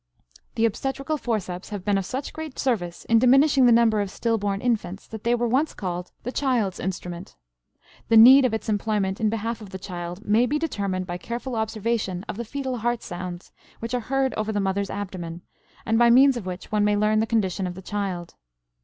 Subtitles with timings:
[0.55, 4.39] The obstetrical forceps have been of such great service in diminishing the number of still
[4.39, 7.35] born infants that they were once called the child's instrument.
[8.09, 11.55] The need of its employment in behalf of the child may be determined by careful
[11.55, 15.43] observation of the fetal heart sounds, which are heard over the mother's abdomen,
[15.85, 18.33] and by means of which one may learn the condition of the child.